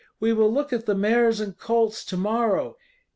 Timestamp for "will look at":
0.33-0.87